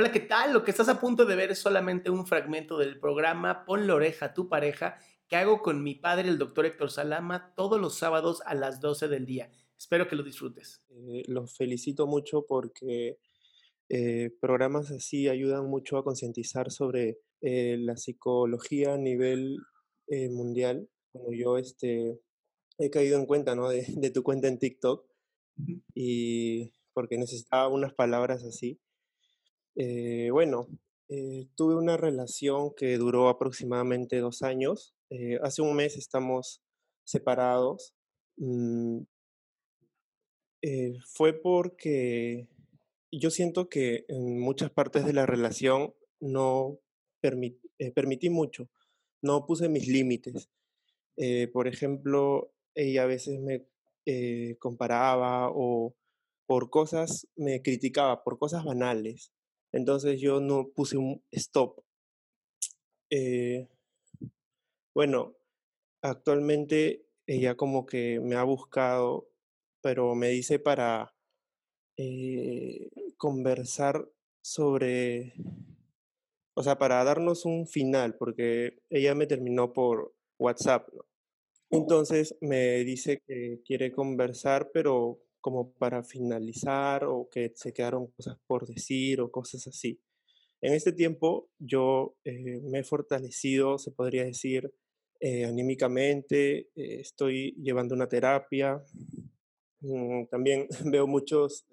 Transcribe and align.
Hola, 0.00 0.12
¿qué 0.12 0.20
tal? 0.20 0.54
Lo 0.54 0.64
que 0.64 0.70
estás 0.70 0.88
a 0.88 0.98
punto 0.98 1.26
de 1.26 1.36
ver 1.36 1.50
es 1.50 1.58
solamente 1.58 2.08
un 2.08 2.26
fragmento 2.26 2.78
del 2.78 2.98
programa 2.98 3.66
Pon 3.66 3.86
la 3.86 3.94
oreja 3.94 4.24
a 4.24 4.32
tu 4.32 4.48
pareja 4.48 4.96
que 5.28 5.36
hago 5.36 5.60
con 5.60 5.82
mi 5.82 5.94
padre, 5.94 6.30
el 6.30 6.38
doctor 6.38 6.64
Héctor 6.64 6.90
Salama, 6.90 7.52
todos 7.54 7.78
los 7.78 7.98
sábados 7.98 8.40
a 8.46 8.54
las 8.54 8.80
12 8.80 9.08
del 9.08 9.26
día. 9.26 9.52
Espero 9.78 10.08
que 10.08 10.16
lo 10.16 10.22
disfrutes. 10.22 10.82
Eh, 10.88 11.24
los 11.26 11.54
felicito 11.54 12.06
mucho 12.06 12.46
porque 12.48 13.18
eh, 13.90 14.30
programas 14.40 14.90
así 14.90 15.28
ayudan 15.28 15.66
mucho 15.66 15.98
a 15.98 16.02
concientizar 16.02 16.70
sobre 16.70 17.18
eh, 17.42 17.76
la 17.78 17.98
psicología 17.98 18.94
a 18.94 18.96
nivel 18.96 19.58
mundial. 20.30 20.88
Como 21.12 21.34
yo 21.34 21.58
este, 21.58 22.18
he 22.78 22.88
caído 22.88 23.18
en 23.18 23.26
cuenta 23.26 23.54
¿no? 23.54 23.68
de, 23.68 23.84
de 23.86 24.10
tu 24.10 24.22
cuenta 24.22 24.48
en 24.48 24.58
TikTok 24.58 25.04
y 25.94 26.72
porque 26.94 27.18
necesitaba 27.18 27.68
unas 27.68 27.92
palabras 27.92 28.44
así. 28.44 28.80
Eh, 29.82 30.28
bueno, 30.30 30.66
eh, 31.08 31.46
tuve 31.54 31.74
una 31.74 31.96
relación 31.96 32.74
que 32.76 32.98
duró 32.98 33.30
aproximadamente 33.30 34.18
dos 34.18 34.42
años. 34.42 34.94
Eh, 35.08 35.38
hace 35.42 35.62
un 35.62 35.74
mes 35.74 35.96
estamos 35.96 36.60
separados. 37.04 37.94
Mm, 38.36 39.04
fue 41.06 41.32
porque 41.32 42.46
yo 43.10 43.30
siento 43.30 43.70
que 43.70 44.04
en 44.08 44.38
muchas 44.38 44.70
partes 44.70 45.06
de 45.06 45.14
la 45.14 45.24
relación 45.24 45.94
no 46.20 46.78
permití 47.22 48.28
mucho, 48.28 48.68
no 49.22 49.46
puse 49.46 49.70
mis 49.70 49.88
límites. 49.88 50.50
por 51.52 51.68
ejemplo, 51.68 52.52
ella 52.74 53.04
a 53.04 53.06
veces 53.06 53.40
me 53.40 53.66
comparaba 54.58 55.50
o 55.50 55.94
por 56.46 56.68
cosas, 56.68 57.26
me 57.36 57.62
criticaba, 57.62 58.22
por 58.22 58.38
cosas 58.38 58.64
banales. 58.64 59.32
Entonces 59.72 60.20
yo 60.20 60.40
no 60.40 60.68
puse 60.68 60.96
un 60.96 61.22
stop. 61.30 61.80
Eh, 63.10 63.68
bueno, 64.94 65.34
actualmente 66.02 67.06
ella 67.26 67.56
como 67.56 67.86
que 67.86 68.20
me 68.20 68.36
ha 68.36 68.44
buscado, 68.44 69.28
pero 69.82 70.14
me 70.14 70.28
dice 70.28 70.58
para 70.58 71.14
eh, 71.96 72.90
conversar 73.18 74.08
sobre, 74.42 75.34
o 76.54 76.62
sea, 76.62 76.78
para 76.78 77.02
darnos 77.04 77.44
un 77.44 77.66
final, 77.66 78.16
porque 78.16 78.78
ella 78.90 79.14
me 79.14 79.26
terminó 79.26 79.72
por 79.72 80.14
WhatsApp. 80.38 80.88
Entonces 81.70 82.36
me 82.40 82.84
dice 82.84 83.22
que 83.26 83.60
quiere 83.64 83.92
conversar, 83.92 84.70
pero 84.72 85.20
como 85.40 85.72
para 85.72 86.02
finalizar 86.02 87.04
o 87.04 87.28
que 87.30 87.52
se 87.54 87.72
quedaron 87.72 88.08
cosas 88.08 88.38
por 88.46 88.66
decir 88.66 89.20
o 89.20 89.30
cosas 89.30 89.66
así. 89.66 90.00
En 90.62 90.74
este 90.74 90.92
tiempo 90.92 91.48
yo 91.58 92.16
eh, 92.24 92.60
me 92.62 92.80
he 92.80 92.84
fortalecido, 92.84 93.78
se 93.78 93.92
podría 93.92 94.24
decir, 94.24 94.70
eh, 95.18 95.46
anímicamente, 95.46 96.68
eh, 96.74 97.00
estoy 97.00 97.54
llevando 97.62 97.94
una 97.94 98.08
terapia, 98.08 98.82
mm, 99.80 100.26
también 100.26 100.68
veo 100.94 101.06
muchos 101.06 101.66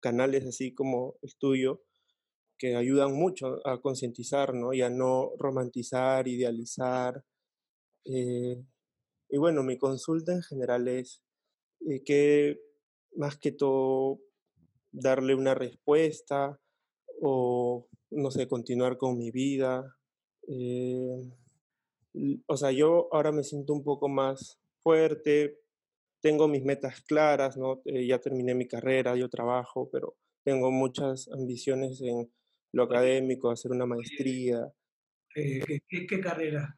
canales 0.00 0.46
así 0.46 0.74
como 0.74 1.16
el 1.22 1.36
tuyo 1.36 1.82
que 2.58 2.76
ayudan 2.76 3.12
mucho 3.12 3.66
a 3.66 3.80
concientizar 3.80 4.54
¿no? 4.54 4.72
y 4.72 4.82
a 4.82 4.90
no 4.90 5.32
romantizar, 5.38 6.26
idealizar. 6.26 7.22
y 8.04 9.36
bueno, 9.38 9.62
mi 9.62 9.76
consulta 9.78 10.32
en 10.32 10.42
general 10.42 10.88
es 10.88 11.22
que 12.04 12.58
más 13.16 13.36
que 13.36 13.52
todo 13.52 14.20
darle 14.92 15.34
una 15.34 15.54
respuesta 15.54 16.58
o, 17.20 17.88
no 18.10 18.30
sé, 18.30 18.48
continuar 18.48 18.96
con 18.96 19.16
mi 19.18 19.30
vida. 19.30 19.96
Eh, 20.48 21.30
o 22.46 22.56
sea, 22.56 22.70
yo 22.72 23.08
ahora 23.12 23.32
me 23.32 23.42
siento 23.42 23.72
un 23.72 23.84
poco 23.84 24.08
más 24.08 24.58
fuerte, 24.80 25.58
tengo 26.20 26.48
mis 26.48 26.64
metas 26.64 27.02
claras, 27.02 27.56
¿no? 27.56 27.82
Eh, 27.84 28.06
ya 28.06 28.18
terminé 28.18 28.54
mi 28.54 28.66
carrera, 28.66 29.16
yo 29.16 29.28
trabajo, 29.28 29.88
pero 29.92 30.16
tengo 30.44 30.70
muchas 30.70 31.28
ambiciones 31.28 32.00
en 32.00 32.30
lo 32.72 32.84
académico, 32.84 33.50
hacer 33.50 33.70
una 33.72 33.86
maestría. 33.86 34.72
¿Qué, 35.34 35.82
qué, 35.88 36.20
carrera? 36.20 36.76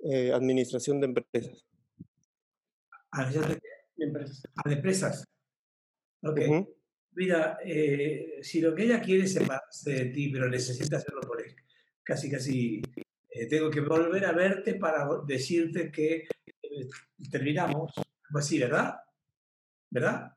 Eh, 0.00 0.32
administración 0.32 1.00
de 1.00 1.06
empresas. 1.06 1.66
Ah, 3.12 3.30
a 4.02 4.72
empresas. 4.72 5.24
Ok. 6.22 6.40
Mira, 7.12 7.58
eh, 7.64 8.38
si 8.42 8.60
lo 8.60 8.74
que 8.74 8.84
ella 8.84 9.00
quiere 9.00 9.24
es 9.24 9.32
separarse 9.32 9.90
de 9.90 10.04
ti, 10.06 10.28
pero 10.30 10.48
necesita 10.48 10.98
hacerlo 10.98 11.20
por 11.22 11.40
él, 11.40 11.54
casi, 12.04 12.30
casi 12.30 12.80
eh, 13.30 13.46
tengo 13.46 13.70
que 13.70 13.80
volver 13.80 14.24
a 14.24 14.32
verte 14.32 14.74
para 14.74 15.08
decirte 15.26 15.90
que 15.90 16.28
eh, 16.62 16.88
terminamos. 17.30 17.92
Pues 18.30 18.46
sí, 18.46 18.58
¿verdad? 18.58 18.94
¿Verdad? 19.90 20.32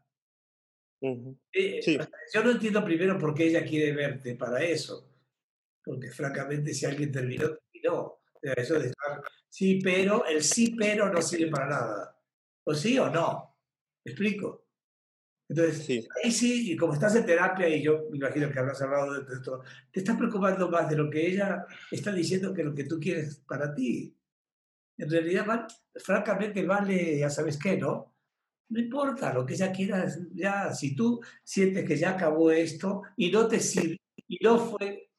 Yo 1.01 2.43
no 2.43 2.51
entiendo 2.51 2.85
primero 2.85 3.17
por 3.17 3.33
qué 3.33 3.47
ella 3.47 3.65
quiere 3.65 3.91
verte 3.93 4.35
para 4.35 4.63
eso. 4.63 5.09
Porque 5.83 6.11
francamente, 6.11 6.73
si 6.73 6.85
alguien 6.85 7.11
terminó, 7.11 7.49
terminó. 7.71 8.17
Eso 8.41 8.79
de 8.79 8.87
estar, 8.87 9.21
sí, 9.49 9.79
pero, 9.83 10.25
el 10.25 10.41
sí, 10.41 10.75
pero 10.75 11.11
no 11.11 11.21
sirve 11.21 11.51
para 11.51 11.67
nada. 11.67 12.17
¿O 12.63 12.73
sí 12.73 12.97
o 12.97 13.09
no? 13.09 13.50
¿Me 14.03 14.11
explico? 14.11 14.65
Entonces, 15.47 16.07
ahí 16.23 16.31
sí, 16.31 16.71
y 16.71 16.77
como 16.77 16.93
estás 16.93 17.13
en 17.15 17.25
terapia, 17.25 17.67
y 17.67 17.83
yo 17.83 18.07
me 18.09 18.17
imagino 18.17 18.49
que 18.49 18.59
habrás 18.59 18.81
hablado 18.81 19.21
de 19.21 19.33
esto, 19.33 19.61
te 19.91 19.99
estás 19.99 20.17
preocupando 20.17 20.69
más 20.69 20.89
de 20.89 20.95
lo 20.95 21.09
que 21.09 21.27
ella 21.27 21.65
está 21.91 22.13
diciendo 22.13 22.53
que 22.53 22.63
lo 22.63 22.73
que 22.73 22.85
tú 22.85 22.99
quieres 22.99 23.43
para 23.45 23.73
ti. 23.73 24.15
En 24.97 25.09
realidad, 25.09 25.67
francamente, 25.95 26.65
vale, 26.65 27.19
ya 27.19 27.29
sabes 27.29 27.57
qué, 27.57 27.75
¿no? 27.77 28.15
No 28.69 28.79
importa 28.79 29.33
lo 29.33 29.45
que 29.45 29.55
ella 29.55 29.73
quiera, 29.73 30.07
ya, 30.33 30.73
si 30.73 30.95
tú 30.95 31.19
sientes 31.43 31.85
que 31.85 31.97
ya 31.97 32.11
acabó 32.11 32.49
esto 32.49 33.01
y 33.17 33.29
no 33.29 33.45
te 33.45 33.59
sirve, 33.59 33.97
y 34.29 34.37
no 34.41 34.57
fue, 34.57 35.09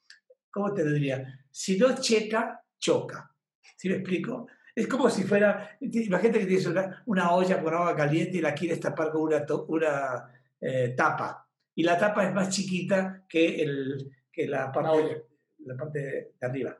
¿cómo 0.50 0.72
te 0.72 0.90
diría? 0.90 1.46
Si 1.50 1.76
no 1.76 1.94
checa, 2.00 2.64
choca. 2.78 3.36
¿Sí 3.76 3.90
me 3.90 3.96
explico? 3.96 4.46
Es 4.74 4.86
como 4.88 5.10
si 5.10 5.24
fuera, 5.24 5.76
imagínate 5.80 6.40
que 6.40 6.46
tienes 6.46 6.66
una, 6.66 7.34
olla 7.34 7.62
con 7.62 7.74
agua 7.74 7.94
caliente 7.94 8.38
y 8.38 8.40
la 8.40 8.54
quieres 8.54 8.80
tapar 8.80 9.10
con 9.10 9.22
una, 9.22 9.44
una 9.68 10.40
eh, 10.60 10.94
tapa. 10.96 11.46
Y 11.74 11.82
la 11.82 11.98
tapa 11.98 12.26
es 12.26 12.34
más 12.34 12.48
chiquita 12.48 13.24
que, 13.28 13.62
el, 13.62 14.10
que 14.30 14.46
la, 14.46 14.72
parte, 14.72 15.26
la 15.58 15.76
parte 15.76 15.98
de 15.98 16.46
arriba. 16.46 16.78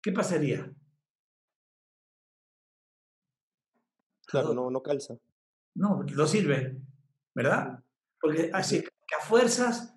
¿Qué 0.00 0.12
pasaría? 0.12 0.70
Claro, 4.26 4.54
no, 4.54 4.70
no 4.70 4.82
calza. 4.82 5.16
No, 5.74 6.02
no 6.02 6.26
sirve, 6.26 6.76
¿verdad? 7.34 7.82
Porque 8.20 8.50
así 8.52 8.82
que 8.82 9.14
a 9.20 9.24
fuerzas 9.24 9.94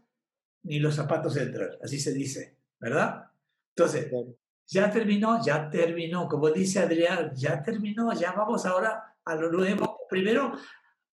ni 0.63 0.79
los 0.79 0.95
zapatos 0.95 1.37
entran, 1.37 1.69
así 1.81 1.99
se 1.99 2.13
dice, 2.13 2.57
¿verdad? 2.79 3.31
Entonces, 3.69 4.11
ya 4.67 4.91
terminó, 4.91 5.43
ya 5.43 5.69
terminó, 5.69 6.27
como 6.27 6.49
dice 6.49 6.79
Adrián, 6.79 7.31
ya 7.33 7.61
terminó, 7.63 8.13
ya 8.13 8.33
vamos 8.33 8.65
ahora 8.65 9.15
a 9.23 9.35
lo 9.35 9.51
nuevo. 9.51 10.05
Primero, 10.09 10.53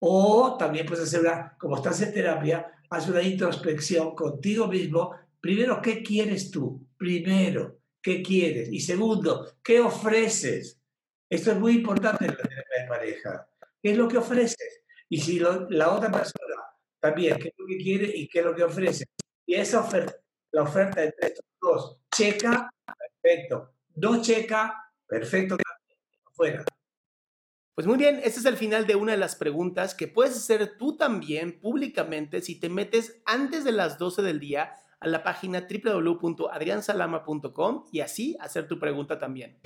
o 0.00 0.56
también 0.59 0.87
puedes 0.87 1.04
hacer 1.04 1.20
una, 1.20 1.56
como 1.59 1.76
estás 1.76 2.00
en 2.03 2.12
terapia, 2.12 2.70
haz 2.91 3.09
una 3.09 3.22
introspección 3.22 4.14
contigo 4.14 4.66
mismo. 4.66 5.14
Primero, 5.41 5.81
¿qué 5.81 6.03
quieres 6.03 6.50
tú? 6.50 6.87
Primero, 6.97 7.78
¿qué 8.03 8.22
quieres? 8.22 8.70
Y 8.72 8.81
segundo, 8.81 9.56
¿qué 9.62 9.81
ofreces? 9.81 10.81
Esto 11.31 11.53
es 11.53 11.59
muy 11.59 11.75
importante 11.75 12.25
en 12.25 12.32
la 12.32 12.37
terapia 12.37 12.82
de 12.82 12.88
pareja. 12.88 13.48
¿Qué 13.82 13.91
es 13.93 13.97
lo 13.97 14.09
que 14.09 14.19
ofreces? 14.19 14.82
Y 15.09 15.19
si 15.19 15.38
la 15.38 15.93
otra 15.93 16.10
persona 16.10 16.54
también, 16.98 17.38
¿qué 17.38 17.48
es 17.48 17.54
lo 17.56 17.66
que 17.66 17.76
quiere 17.76 18.12
y 18.16 18.28
qué 18.28 18.41
es 18.41 18.44
lo 18.44 18.54
que 18.54 18.64
ofrece? 18.64 19.04
Y 19.47 19.54
esa 19.54 19.81
oferta, 19.81 20.17
la 20.52 20.62
oferta 20.62 21.05
entre 21.05 21.28
estos 21.28 21.44
dos, 21.61 21.99
checa 22.14 22.70
Perfecto. 23.25 23.72
No 23.96 24.20
checa, 24.20 24.93
perfecto. 25.06 25.56
Pues 27.75 27.87
muy 27.87 27.96
bien, 27.96 28.20
este 28.22 28.40
es 28.40 28.44
el 28.44 28.58
final 28.58 28.87
de 28.87 28.96
una 28.96 29.12
de 29.12 29.19
las 29.19 29.34
preguntas 29.34 29.94
que 29.94 30.08
puedes 30.08 30.37
hacer 30.37 30.76
tú 30.76 30.99
también 30.99 31.58
públicamente 31.58 32.43
si 32.43 32.61
te 32.61 32.69
metes 32.69 33.22
antes 33.25 33.64
de 33.64 33.72
las 33.72 33.96
12 33.99 34.20
del 34.20 34.40
día 34.40 34.75
a 35.00 35.08
la 35.08 35.22
página 35.22 35.66
www.adriansalama.com 35.69 37.87
y 37.93 38.00
así 38.00 38.37
hacer 38.40 38.69
tu 38.69 38.78
pregunta 38.78 39.19
también. 39.19 39.58